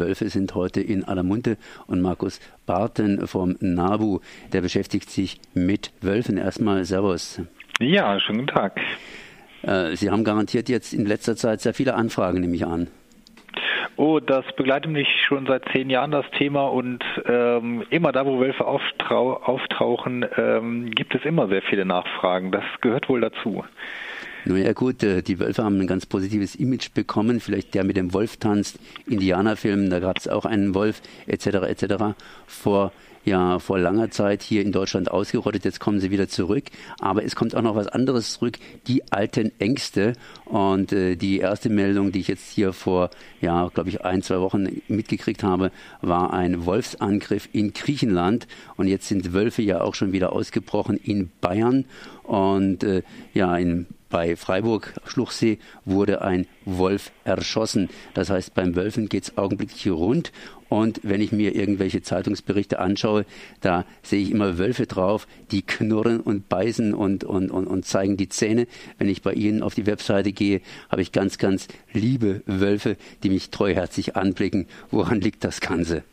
[0.00, 1.56] Wölfe sind heute in aller Munde
[1.86, 4.18] und Markus Barten vom NABU,
[4.52, 6.36] der beschäftigt sich mit Wölfen.
[6.36, 7.40] Erstmal Servus.
[7.78, 8.80] Ja, schönen guten Tag.
[9.62, 12.88] Äh, Sie haben garantiert jetzt in letzter Zeit sehr viele Anfragen, nehme ich an.
[13.96, 16.68] Oh, das begleitet mich schon seit zehn Jahren, das Thema.
[16.68, 22.50] Und ähm, immer da, wo Wölfe auftauchen, ähm, gibt es immer sehr viele Nachfragen.
[22.50, 23.62] Das gehört wohl dazu.
[24.44, 27.40] Naja gut, äh, die Wölfe haben ein ganz positives Image bekommen.
[27.40, 31.46] Vielleicht der mit dem Wolf tanzt, Indianerfilm, da gab es auch einen Wolf etc.
[31.46, 32.14] etc.
[32.46, 32.92] vor
[33.24, 35.64] ja vor langer Zeit hier in Deutschland ausgerottet.
[35.64, 36.64] Jetzt kommen sie wieder zurück.
[37.00, 40.14] Aber es kommt auch noch was anderes zurück, die alten Ängste.
[40.44, 44.40] Und äh, die erste Meldung, die ich jetzt hier vor, ja, glaube ich, ein, zwei
[44.40, 45.70] Wochen mitgekriegt habe,
[46.00, 48.46] war ein Wolfsangriff in Griechenland.
[48.76, 51.84] Und jetzt sind Wölfe ja auch schon wieder ausgebrochen in Bayern.
[52.22, 53.02] Und äh,
[53.34, 57.88] ja, in bei Freiburg Schluchsee wurde ein Wolf erschossen.
[58.12, 60.32] Das heißt, beim Wölfen geht es augenblicklich rund.
[60.68, 63.24] Und wenn ich mir irgendwelche Zeitungsberichte anschaue,
[63.60, 68.16] da sehe ich immer Wölfe drauf, die knurren und beißen und, und, und, und zeigen
[68.16, 68.66] die Zähne.
[68.98, 73.30] Wenn ich bei Ihnen auf die Webseite gehe, habe ich ganz, ganz liebe Wölfe, die
[73.30, 74.66] mich treuherzig anblicken.
[74.90, 76.04] Woran liegt das Ganze?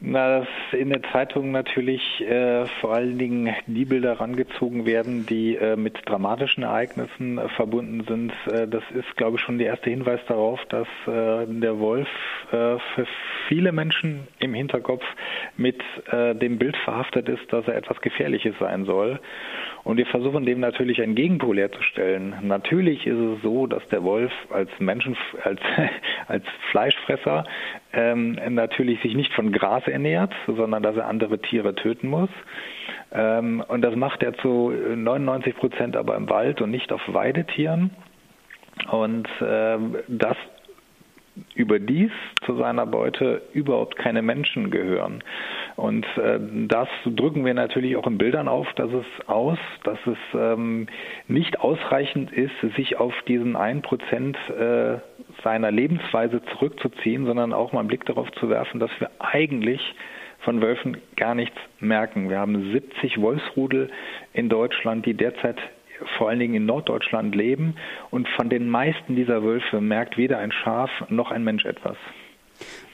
[0.00, 5.56] Na, dass in der Zeitung natürlich äh, vor allen Dingen die Bilder rangezogen werden, die
[5.56, 8.32] äh, mit dramatischen Ereignissen äh, verbunden sind.
[8.46, 12.08] Äh, das ist, glaube ich, schon der erste Hinweis darauf, dass äh, der Wolf
[12.52, 13.06] äh, für
[13.48, 15.04] viele Menschen im Hinterkopf
[15.56, 15.82] mit
[16.12, 19.18] dem Bild verhaftet ist, dass er etwas Gefährliches sein soll.
[19.84, 22.34] Und wir versuchen dem natürlich ein Gegenpol herzustellen.
[22.42, 25.60] Natürlich ist es so, dass der Wolf als Menschen, als,
[26.28, 27.44] als Fleischfresser
[27.92, 32.30] ähm, natürlich sich nicht von Gras ernährt, sondern dass er andere Tiere töten muss.
[33.12, 37.90] Ähm, und das macht er zu 99 Prozent aber im Wald und nicht auf Weidetieren.
[38.90, 40.36] Und ähm, das
[41.54, 42.10] überdies
[42.44, 45.22] zu seiner Beute überhaupt keine Menschen gehören.
[45.76, 50.18] Und äh, das drücken wir natürlich auch in Bildern auf, dass es aus, dass es
[50.34, 50.86] ähm,
[51.26, 54.98] nicht ausreichend ist, sich auf diesen einen Prozent äh,
[55.42, 59.94] seiner Lebensweise zurückzuziehen, sondern auch mal einen Blick darauf zu werfen, dass wir eigentlich
[60.40, 62.30] von Wölfen gar nichts merken.
[62.30, 63.90] Wir haben 70 Wolfsrudel
[64.32, 65.56] in Deutschland, die derzeit
[66.16, 67.76] vor allen Dingen in Norddeutschland leben.
[68.10, 71.96] Und von den meisten dieser Wölfe merkt weder ein Schaf noch ein Mensch etwas.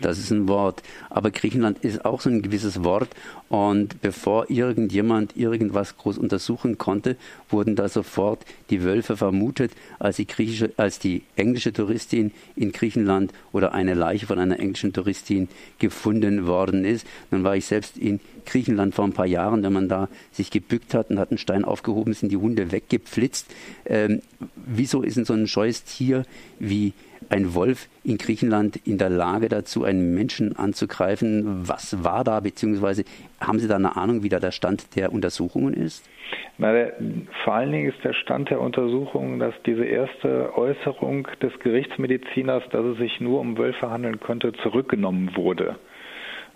[0.01, 0.83] Das ist ein Wort.
[1.11, 3.09] Aber Griechenland ist auch so ein gewisses Wort.
[3.49, 7.17] Und bevor irgendjemand irgendwas groß untersuchen konnte,
[7.51, 13.33] wurden da sofort die Wölfe vermutet, als die, griechische, als die englische Touristin in Griechenland
[13.53, 17.07] oder eine Leiche von einer englischen Touristin gefunden worden ist.
[17.31, 20.95] Dann war ich selbst in Griechenland vor ein paar Jahren, wenn man da sich gebückt
[20.95, 23.47] hat und hat einen Stein aufgehoben, sind die Hunde weggepflitzt.
[23.87, 24.23] Ähm,
[24.67, 26.25] wieso ist denn so ein scheues Tier
[26.59, 26.93] wie
[27.31, 31.69] ein Wolf in Griechenland in der Lage dazu, einen Menschen anzugreifen?
[31.69, 33.05] Was war da, beziehungsweise
[33.41, 36.09] haben Sie da eine Ahnung, wie da der Stand der Untersuchungen ist?
[36.59, 36.93] Na, der,
[37.43, 42.85] vor allen Dingen ist der Stand der Untersuchungen, dass diese erste Äußerung des Gerichtsmediziners, dass
[42.85, 45.77] es sich nur um Wölfe handeln könnte, zurückgenommen wurde.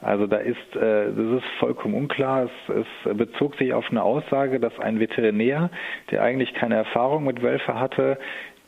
[0.00, 2.44] Also da ist, äh, das ist vollkommen unklar.
[2.68, 5.70] Es, es bezog sich auf eine Aussage, dass ein Veterinär,
[6.10, 8.18] der eigentlich keine Erfahrung mit Wölfe hatte,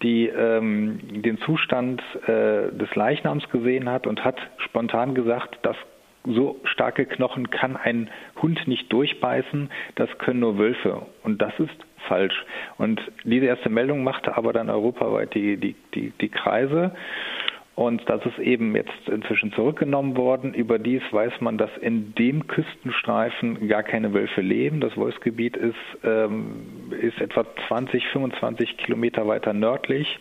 [0.02, 5.76] die ähm, den Zustand äh, des Leichnams gesehen hat und hat spontan gesagt, dass
[6.24, 8.10] so starke Knochen kann ein
[8.42, 11.06] Hund nicht durchbeißen, das können nur Wölfe.
[11.22, 11.70] Und das ist
[12.08, 12.44] falsch.
[12.76, 16.92] Und diese erste Meldung machte aber dann europaweit die, die, die, die Kreise.
[17.80, 20.52] Und das ist eben jetzt inzwischen zurückgenommen worden.
[20.52, 24.82] Überdies weiß man, dass in dem Küstenstreifen gar keine Wölfe leben.
[24.82, 30.18] Das Wolfsgebiet ist, ähm, ist etwa 20, 25 Kilometer weiter nördlich.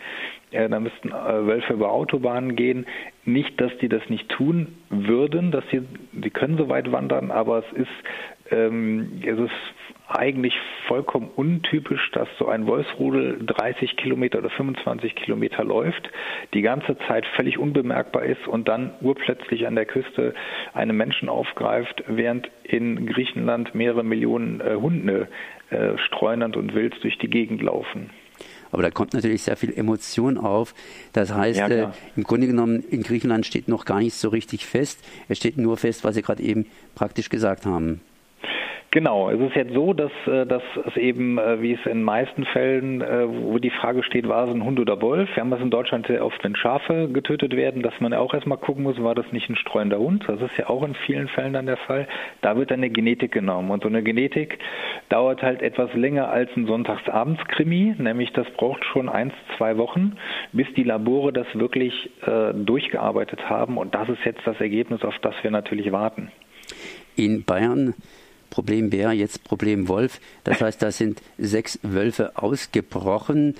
[0.51, 2.85] Äh, da müssten äh, Wölfe über Autobahnen gehen.
[3.25, 7.59] Nicht, dass die das nicht tun würden, dass sie, die können so weit wandern, aber
[7.59, 9.51] es ist, ähm, es ist
[10.07, 10.55] eigentlich
[10.87, 16.09] vollkommen untypisch, dass so ein Wolfsrudel 30 Kilometer oder 25 Kilometer läuft,
[16.55, 20.33] die ganze Zeit völlig unbemerkbar ist und dann urplötzlich an der Küste
[20.73, 25.27] einen Menschen aufgreift, während in Griechenland mehrere Millionen äh, Hunde
[25.69, 28.09] äh, streunend und wild durch die Gegend laufen.
[28.71, 30.75] Aber da kommt natürlich sehr viel Emotion auf.
[31.13, 34.65] Das heißt, ja, äh, im Grunde genommen in Griechenland steht noch gar nichts so richtig
[34.65, 34.99] fest.
[35.27, 38.01] Es steht nur fest, was Sie gerade eben praktisch gesagt haben.
[38.91, 42.43] Genau, es ist jetzt so, dass, äh, dass es eben, äh, wie es in meisten
[42.45, 45.29] Fällen, äh, wo die Frage steht, war es ein Hund oder Wolf?
[45.35, 48.57] Wir haben das in Deutschland sehr oft, wenn Schafe getötet werden, dass man auch erstmal
[48.57, 50.23] gucken muss, war das nicht ein streuender Hund?
[50.27, 52.07] Das ist ja auch in vielen Fällen dann der Fall.
[52.41, 53.69] Da wird dann eine Genetik genommen.
[53.69, 54.57] Und so eine Genetik
[55.09, 60.13] dauert halt etwas länger als ein Sonntagsabends-Krimi, nämlich das braucht schon eins, zwei Wochen,
[60.51, 63.77] bis die Labore das wirklich äh, durchgearbeitet haben.
[63.77, 66.31] Und das ist jetzt das Ergebnis, auf das wir natürlich warten.
[67.15, 67.93] In Bayern
[68.49, 70.19] Problem Bär, jetzt Problem Wolf.
[70.43, 73.55] Das heißt, da sind sechs Wölfe ausgebrochen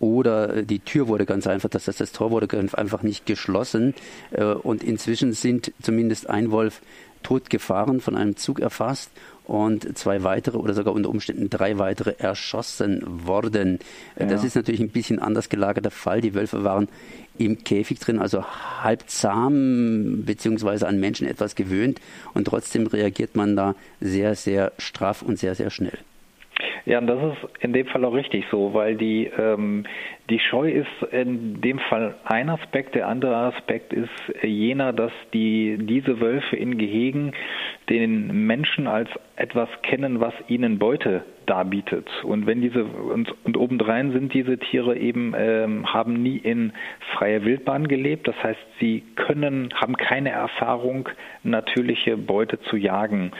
[0.00, 3.94] oder die Tür wurde ganz einfach, das heißt, das Tor wurde einfach nicht geschlossen.
[4.32, 6.82] Äh, und inzwischen sind zumindest ein Wolf
[7.22, 9.10] tot gefahren, von einem Zug erfasst
[9.44, 13.78] und zwei weitere oder sogar unter Umständen drei weitere erschossen worden.
[14.18, 14.26] Ja.
[14.26, 16.20] Das ist natürlich ein bisschen anders gelagerter Fall.
[16.20, 16.88] Die Wölfe waren
[17.38, 18.44] im Käfig drin, also
[18.82, 22.00] halb zahm beziehungsweise an Menschen etwas gewöhnt
[22.34, 25.98] und trotzdem reagiert man da sehr, sehr straff und sehr, sehr schnell.
[26.84, 29.84] Ja, und das ist in dem Fall auch richtig so, weil die, ähm,
[30.32, 32.94] die Scheu ist in dem Fall ein Aspekt.
[32.94, 34.08] Der andere Aspekt ist
[34.42, 37.32] jener, dass die, diese Wölfe in Gehegen
[37.90, 42.08] den Menschen als etwas kennen, was ihnen Beute darbietet.
[42.24, 46.72] Und wenn diese und, und obendrein sind diese Tiere eben ähm, haben nie in
[47.12, 48.26] freier Wildbahn gelebt.
[48.26, 51.10] Das heißt, sie können haben keine Erfahrung,
[51.42, 53.32] natürliche Beute zu jagen.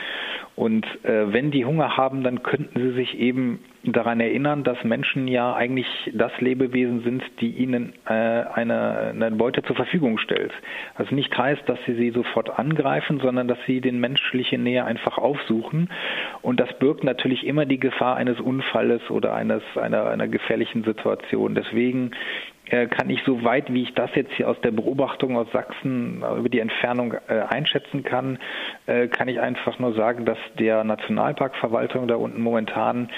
[0.55, 5.27] Und äh, wenn die Hunger haben, dann könnten sie sich eben daran erinnern, dass Menschen
[5.27, 10.53] ja eigentlich das Lebewesen sind, die ihnen äh, eine, eine Beute zur Verfügung stellt.
[10.97, 15.17] Was nicht heißt, dass sie sie sofort angreifen, sondern dass sie den menschliche Nähe einfach
[15.17, 15.89] aufsuchen.
[16.41, 21.53] Und das birgt natürlich immer die Gefahr eines Unfalles oder eines, einer, einer gefährlichen Situation.
[21.53, 22.11] Deswegen
[22.67, 26.23] äh, kann ich so weit, wie ich das jetzt hier aus der Beobachtung aus Sachsen
[26.37, 28.39] über die Entfernung äh, einschätzen kann,
[28.85, 33.09] äh, kann ich einfach nur sagen, dass der Nationalparkverwaltung da unten momentan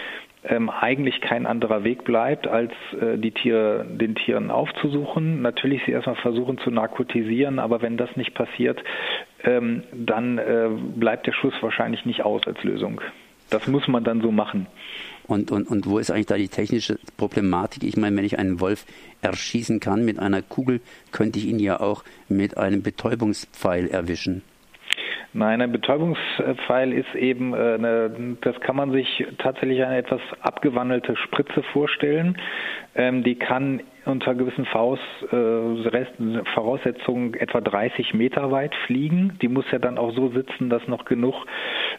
[0.48, 5.42] ähm, eigentlich kein anderer Weg bleibt, als äh, die Tiere, den Tieren aufzusuchen.
[5.42, 8.84] Natürlich sie erstmal versuchen zu narkotisieren, aber wenn das nicht passiert,
[9.44, 13.02] ähm, dann äh, bleibt der Schuss wahrscheinlich nicht aus als Lösung.
[13.50, 14.68] Das muss man dann so machen.
[15.28, 17.84] Und, und, und wo ist eigentlich da die technische Problematik?
[17.84, 18.86] Ich meine, wenn ich einen Wolf
[19.22, 20.82] erschießen kann mit einer Kugel,
[21.12, 24.44] könnte ich ihn ja auch mit einem Betäubungspfeil erwischen.
[25.38, 31.18] Nein, ein Betäubungspfeil ist eben, äh, eine, das kann man sich tatsächlich eine etwas abgewandelte
[31.18, 32.38] Spritze vorstellen.
[32.96, 39.38] Ähm, die kann unter gewissen äh, Voraussetzungen etwa 30 Meter weit fliegen.
[39.42, 41.36] Die muss ja dann auch so sitzen, dass noch genug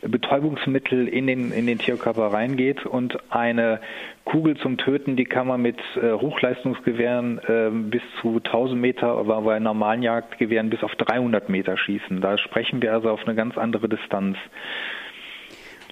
[0.02, 2.86] Betäubungsmittel in den, in den Tierkörper reingeht.
[2.86, 3.80] Und eine
[4.24, 9.42] Kugel zum Töten, die kann man mit äh, Hochleistungsgewehren äh, bis zu 1000 Meter, aber
[9.42, 12.20] bei normalen Jagdgewehren bis auf 300 Meter schießen.
[12.20, 14.36] Da sprechen wir also auf eine ganz andere Distanz.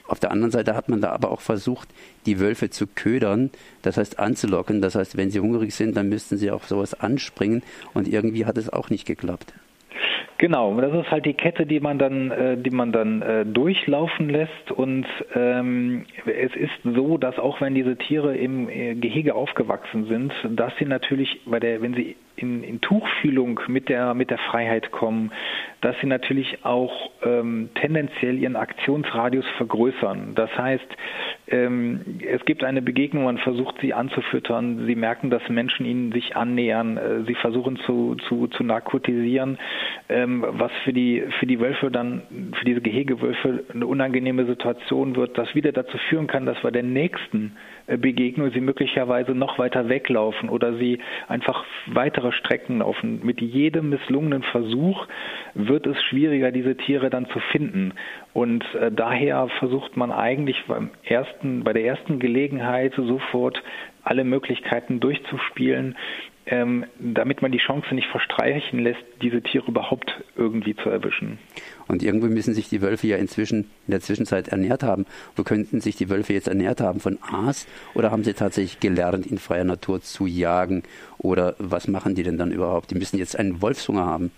[0.06, 1.89] Auf der anderen Seite hat man da aber auch versucht,
[2.27, 3.51] die Wölfe zu ködern,
[3.83, 4.83] das heißt anzulocken.
[4.83, 7.62] Das heißt, wenn sie hungrig sind, dann müssten sie auch sowas anspringen
[7.95, 9.55] und irgendwie hat es auch nicht geklappt.
[10.39, 14.29] Genau, das ist halt die Kette, die man dann, äh, die man dann äh, durchlaufen
[14.29, 14.73] lässt.
[14.73, 20.33] Und ähm, es ist so, dass auch wenn diese Tiere im äh, Gehege aufgewachsen sind,
[20.51, 24.91] dass sie natürlich bei der, wenn sie in, in Tuchfühlung mit der, mit der Freiheit
[24.91, 25.31] kommen,
[25.81, 30.35] dass sie natürlich auch ähm, tendenziell ihren Aktionsradius vergrößern.
[30.35, 30.87] Das heißt,
[31.46, 36.37] ähm, es gibt eine Begegnung, man versucht sie anzufüttern, sie merken, dass Menschen ihnen sich
[36.37, 39.58] annähern, äh, sie versuchen zu, zu, zu narkotisieren,
[40.08, 42.23] ähm, was für die, für die Wölfe dann,
[42.58, 46.82] für diese Gehegewölfe eine unangenehme Situation wird, das wieder dazu führen kann, dass wir der
[46.82, 47.56] nächsten
[47.87, 50.99] äh, Begegnung sie möglicherweise noch weiter weglaufen oder sie
[51.29, 53.20] einfach weitere Strecken laufen.
[53.23, 55.06] Mit jedem misslungenen Versuch
[55.55, 57.93] wird es schwieriger, diese Tiere dann zu finden.
[58.32, 60.91] Und äh, daher versucht man eigentlich beim
[61.43, 63.62] bei der ersten Gelegenheit sofort
[64.03, 65.96] alle Möglichkeiten durchzuspielen,
[66.46, 71.38] ähm, damit man die Chance nicht verstreichen lässt, diese Tiere überhaupt irgendwie zu erwischen.
[71.88, 75.06] Und irgendwie müssen sich die Wölfe ja inzwischen in der Zwischenzeit ernährt haben.
[75.36, 77.00] Wo könnten sich die Wölfe jetzt ernährt haben?
[77.00, 77.67] Von Aas?
[77.94, 80.82] Oder haben sie tatsächlich gelernt, in freier Natur zu jagen?
[81.19, 82.91] Oder was machen die denn dann überhaupt?
[82.91, 84.31] Die müssen jetzt einen Wolfshunger haben.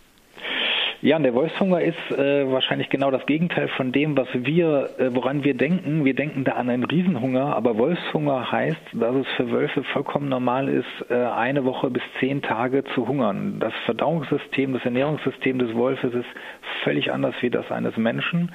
[1.02, 5.14] Ja, und der Wolfshunger ist äh, wahrscheinlich genau das Gegenteil von dem, was wir, äh,
[5.14, 6.06] woran wir denken.
[6.06, 10.68] Wir denken da an einen Riesenhunger, aber Wolfshunger heißt, dass es für Wölfe vollkommen normal
[10.70, 13.56] ist, äh, eine Woche bis zehn Tage zu hungern.
[13.60, 16.28] Das Verdauungssystem, das Ernährungssystem des Wolfes ist
[16.82, 18.52] völlig anders wie das eines Menschen.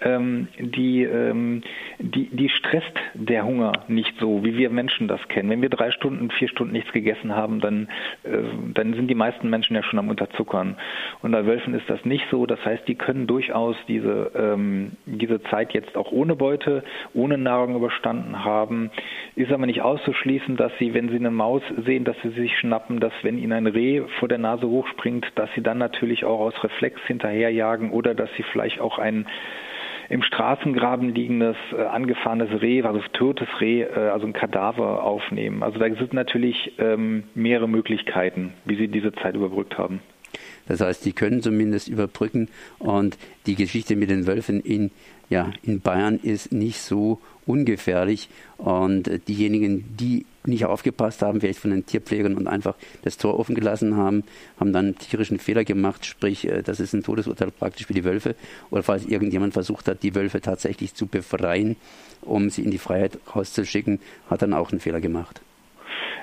[0.00, 1.62] Ähm, die, ähm,
[1.98, 5.50] die, die stresst der Hunger nicht so, wie wir Menschen das kennen.
[5.50, 7.88] Wenn wir drei Stunden, vier Stunden nichts gegessen haben, dann,
[8.22, 8.38] äh,
[8.74, 10.76] dann sind die meisten Menschen ja schon am Unterzuckern.
[11.22, 12.46] Und bei Wölfen ist das nicht so.
[12.46, 16.84] Das heißt, die können durchaus diese, ähm, diese Zeit jetzt auch ohne Beute,
[17.14, 18.90] ohne Nahrung überstanden haben.
[19.36, 23.00] Ist aber nicht auszuschließen, dass sie, wenn sie eine Maus sehen, dass sie sich schnappen,
[23.00, 26.64] dass wenn ihnen ein Reh vor der Nase hochspringt, dass sie dann natürlich auch aus
[26.64, 29.26] Reflex hinterherjagen oder dass sie vielleicht auch ein
[30.10, 35.62] im Straßengraben liegendes, äh, angefahrenes Reh, also totes Reh, äh, also ein Kadaver aufnehmen.
[35.62, 40.00] Also da sind natürlich ähm, mehrere Möglichkeiten, wie sie diese Zeit überbrückt haben.
[40.70, 42.46] Das heißt, die können zumindest überbrücken
[42.78, 44.92] und die Geschichte mit den Wölfen in,
[45.28, 51.72] ja, in Bayern ist nicht so ungefährlich und diejenigen, die nicht aufgepasst haben, vielleicht von
[51.72, 54.22] den Tierpflegern und einfach das Tor offen gelassen haben,
[54.60, 58.04] haben dann einen tierischen Fehler gemacht, sprich, äh, das ist ein Todesurteil praktisch für die
[58.04, 58.36] Wölfe.
[58.70, 61.74] Oder falls irgendjemand versucht hat, die Wölfe tatsächlich zu befreien,
[62.22, 63.98] um sie in die Freiheit rauszuschicken,
[64.30, 65.40] hat dann auch einen Fehler gemacht.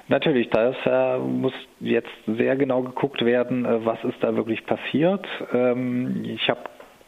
[0.08, 5.26] Natürlich, da äh, muss jetzt sehr genau geguckt werden, äh, was ist da wirklich passiert.
[5.54, 6.62] Ähm, ich habe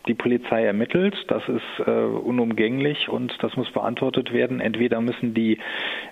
[0.07, 1.15] die Polizei ermittelt.
[1.27, 4.59] Das ist äh, unumgänglich und das muss beantwortet werden.
[4.59, 5.59] Entweder müssen die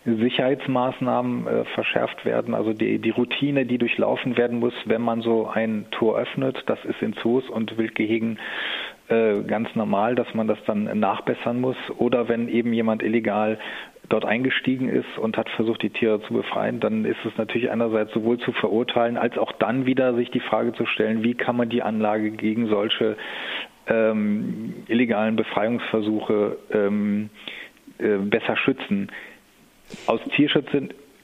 [0.06, 5.48] Sicherheitsmaßnahmen äh, verschärft werden, also die, die Routine, die durchlaufen werden muss, wenn man so
[5.48, 6.64] ein Tor öffnet.
[6.68, 8.40] Das ist in Zoos und Wildgehegen
[9.10, 11.78] äh, ganz normal, dass man das dann nachbessern muss.
[11.98, 13.58] Oder wenn eben jemand illegal
[14.10, 18.14] dort eingestiegen ist und hat versucht, die Tiere zu befreien, dann ist es natürlich einerseits
[18.14, 21.70] sowohl zu verurteilen, als auch dann wieder sich die Frage zu stellen, wie kann man
[21.70, 23.18] die Anlage gegen solche
[23.88, 27.30] ähm, illegalen Befreiungsversuche ähm,
[27.98, 29.12] äh, besser schützen.
[30.06, 30.68] Aus Tierschutz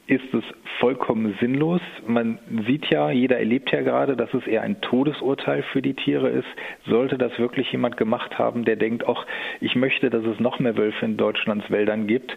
[0.05, 0.43] ist es
[0.79, 1.79] vollkommen sinnlos.
[2.05, 6.29] Man sieht ja, jeder erlebt ja gerade, dass es eher ein Todesurteil für die Tiere
[6.29, 6.47] ist.
[6.85, 9.25] Sollte das wirklich jemand gemacht haben, der denkt, ach,
[9.61, 12.35] ich möchte, dass es noch mehr Wölfe in Deutschlands Wäldern gibt,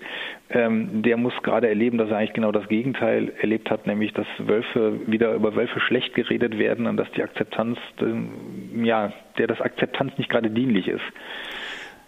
[0.51, 4.27] ähm, der muss gerade erleben, dass er eigentlich genau das Gegenteil erlebt hat, nämlich dass
[4.39, 7.79] Wölfe wieder über Wölfe schlecht geredet werden und dass die Akzeptanz,
[8.81, 11.03] ja, der das Akzeptanz nicht gerade dienlich ist.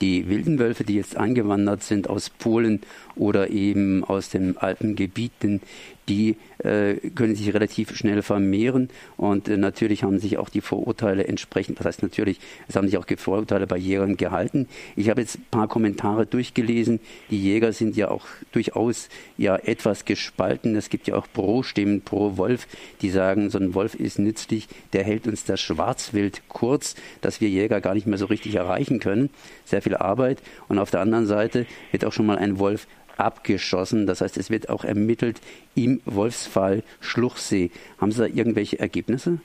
[0.01, 2.81] Die wilden Wölfe, die jetzt eingewandert sind aus Polen
[3.17, 5.61] oder eben aus den Alpengebieten,
[6.09, 11.27] die äh, können sich relativ schnell vermehren und äh, natürlich haben sich auch die Vorurteile
[11.27, 14.69] entsprechend, das heißt natürlich, es haben sich auch Vorurteile bei Jägern gehalten.
[14.97, 17.01] Ich habe jetzt ein paar Kommentare durchgelesen.
[17.31, 20.77] Die Jäger sind ja auch durchaus ja etwas gespalten.
[20.77, 22.67] Es gibt ja auch Pro-Stimmen pro Wolf,
[23.03, 27.49] die sagen, so ein Wolf ist nützlich, der hält uns das Schwarzwild kurz, dass wir
[27.49, 29.31] Jäger gar nicht mehr so richtig erreichen können.
[29.65, 30.43] Sehr viel Arbeit.
[30.69, 34.07] Und auf der anderen Seite wird auch schon mal ein Wolf abgeschossen.
[34.07, 35.41] Das heißt, es wird auch ermittelt
[35.75, 37.71] im Wolfsfall Schluchsee.
[38.01, 39.39] Haben Sie da irgendwelche Ergebnisse?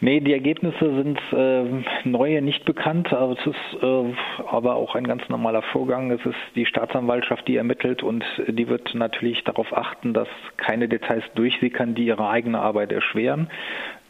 [0.00, 1.64] Nee, die Ergebnisse sind äh,
[2.06, 4.14] neue nicht bekannt, aber es ist äh,
[4.46, 6.10] aber auch ein ganz normaler Vorgang.
[6.10, 10.28] Es ist die Staatsanwaltschaft, die ermittelt und die wird natürlich darauf achten, dass
[10.58, 13.48] keine Details durchsickern, die ihre eigene Arbeit erschweren.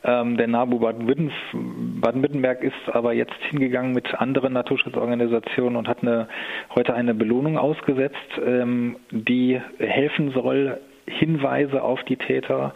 [0.05, 6.29] Ähm, der NABU Baden-Württemberg ist aber jetzt hingegangen mit anderen Naturschutzorganisationen und hat eine,
[6.75, 12.75] heute eine Belohnung ausgesetzt, ähm, die helfen soll, Hinweise auf die Täter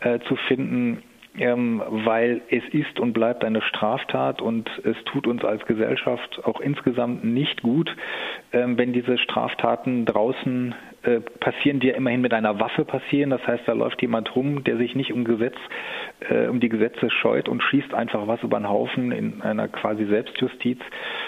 [0.00, 1.02] äh, zu finden,
[1.38, 6.60] ähm, weil es ist und bleibt eine Straftat und es tut uns als Gesellschaft auch
[6.60, 7.94] insgesamt nicht gut,
[8.52, 10.74] ähm, wenn diese Straftaten draußen
[11.06, 13.30] äh, passieren, die ja immerhin mit einer Waffe passieren.
[13.30, 15.56] Das heißt, da läuft jemand rum, der sich nicht um Gesetz,
[16.28, 20.04] äh, um die Gesetze scheut und schießt einfach was über den Haufen in einer quasi
[20.06, 20.78] Selbstjustiz.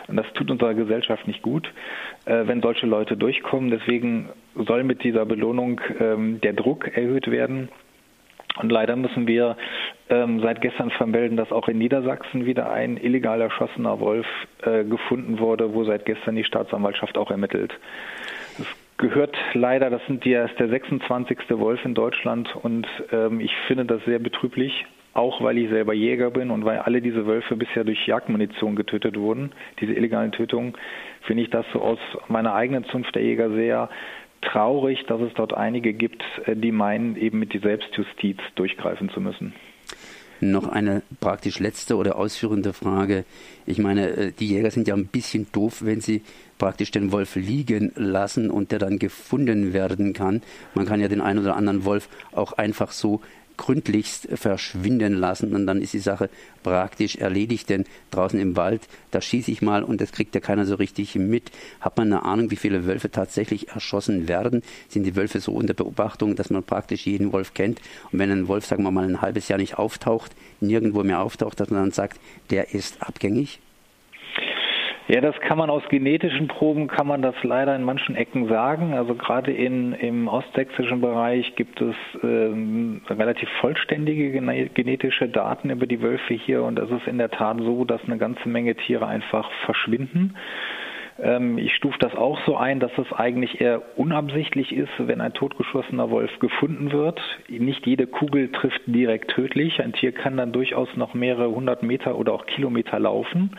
[0.08, 1.73] Und das tut unserer Gesellschaft nicht gut,
[2.25, 3.70] äh, wenn solche Leute durchkommen.
[3.70, 7.68] Deswegen soll mit dieser Belohnung ähm, der Druck erhöht werden.
[8.61, 9.56] Und leider müssen wir
[10.11, 14.26] ähm, seit gestern vermelden, dass auch in Niedersachsen wieder ein illegal erschossener Wolf
[14.62, 17.73] äh, gefunden wurde, wo seit gestern die Staatsanwaltschaft auch ermittelt.
[18.98, 21.38] Das gehört leider, das sind die, ist der 26.
[21.50, 26.30] Wolf in Deutschland und ähm, ich finde das sehr betrüblich, auch weil ich selber Jäger
[26.30, 30.74] bin und weil alle diese Wölfe bisher durch Jagdmunition getötet wurden, diese illegalen Tötungen,
[31.22, 33.88] finde ich das so aus meiner eigenen Zunft der Jäger sehr
[34.42, 39.20] traurig, dass es dort einige gibt, äh, die meinen, eben mit die Selbstjustiz durchgreifen zu
[39.20, 39.54] müssen.
[40.40, 43.25] Noch eine praktisch letzte oder ausführende Frage.
[43.66, 46.23] Ich meine, äh, die Jäger sind ja ein bisschen doof, wenn sie
[46.59, 50.42] praktisch den Wolf liegen lassen und der dann gefunden werden kann.
[50.75, 53.21] Man kann ja den einen oder anderen Wolf auch einfach so
[53.58, 56.30] gründlichst verschwinden lassen und dann ist die Sache
[56.62, 60.64] praktisch erledigt, denn draußen im Wald, da schieße ich mal und das kriegt ja keiner
[60.64, 61.50] so richtig mit.
[61.80, 64.62] Hat man eine Ahnung, wie viele Wölfe tatsächlich erschossen werden?
[64.88, 67.80] Sind die Wölfe so unter Beobachtung, dass man praktisch jeden Wolf kennt?
[68.10, 71.60] Und wenn ein Wolf, sagen wir mal, ein halbes Jahr nicht auftaucht, nirgendwo mehr auftaucht,
[71.60, 72.18] dass man dann sagt,
[72.50, 73.60] der ist abgängig?
[75.10, 78.92] Ja, das kann man aus genetischen Proben, kann man das leider in manchen Ecken sagen.
[78.92, 84.30] Also gerade in, im ostsächsischen Bereich gibt es ähm, relativ vollständige
[84.68, 88.18] genetische Daten über die Wölfe hier und es ist in der Tat so, dass eine
[88.18, 90.34] ganze Menge Tiere einfach verschwinden.
[91.20, 95.34] Ähm, ich stufe das auch so ein, dass es eigentlich eher unabsichtlich ist, wenn ein
[95.34, 97.20] totgeschossener Wolf gefunden wird.
[97.48, 99.82] Nicht jede Kugel trifft direkt tödlich.
[99.82, 103.50] Ein Tier kann dann durchaus noch mehrere hundert Meter oder auch Kilometer laufen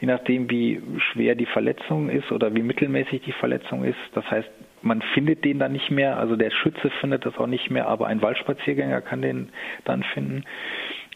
[0.00, 3.98] je nachdem, wie schwer die Verletzung ist oder wie mittelmäßig die Verletzung ist.
[4.12, 4.48] Das heißt,
[4.82, 8.06] man findet den dann nicht mehr, also der Schütze findet das auch nicht mehr, aber
[8.06, 9.48] ein Waldspaziergänger kann den
[9.84, 10.44] dann finden.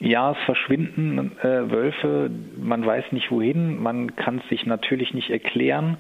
[0.01, 5.31] Ja, es verschwinden äh, Wölfe, man weiß nicht wohin, man kann es sich natürlich nicht
[5.31, 5.97] erklären.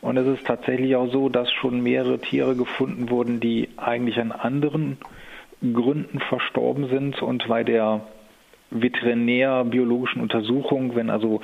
[0.00, 4.32] Und es ist tatsächlich auch so, dass schon mehrere Tiere gefunden wurden, die eigentlich an
[4.32, 4.96] anderen
[5.60, 7.20] Gründen verstorben sind.
[7.20, 8.06] Und bei der
[8.70, 11.42] veterinär-biologischen Untersuchung, wenn also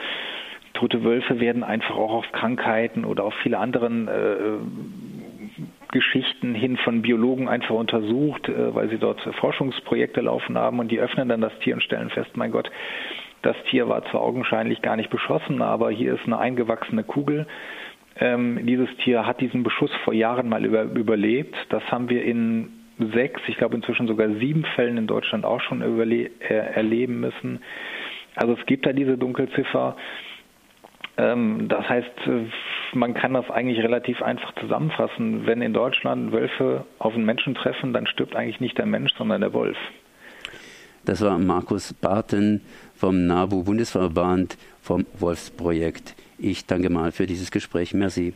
[0.73, 4.33] tote Wölfe werden einfach auch auf Krankheiten oder auf viele anderen äh,
[5.93, 11.01] Geschichten hin von Biologen einfach untersucht, äh, weil sie dort Forschungsprojekte laufen haben und die
[11.01, 12.71] öffnen dann das Tier und stellen fest, mein Gott,
[13.43, 17.47] das Tier war zwar augenscheinlich gar nicht beschossen, aber hier ist eine eingewachsene Kugel.
[18.21, 21.55] Ähm, dieses Tier hat diesen Beschuss vor Jahren mal über, überlebt.
[21.69, 25.83] Das haben wir in sechs, ich glaube inzwischen sogar sieben Fällen in Deutschland auch schon
[25.83, 27.61] äh, erleben müssen.
[28.35, 29.97] Also es gibt da diese Dunkelziffer.
[31.17, 32.11] Ähm, das heißt,
[32.95, 35.47] man kann das eigentlich relativ einfach zusammenfassen.
[35.47, 39.41] Wenn in Deutschland Wölfe auf einen Menschen treffen, dann stirbt eigentlich nicht der Mensch, sondern
[39.41, 39.77] der Wolf.
[41.05, 42.61] Das war Markus Barten
[42.95, 46.15] vom NABU Bundesverband vom Wolfsprojekt.
[46.39, 47.95] Ich danke mal für dieses Gespräch.
[47.95, 48.35] Merci.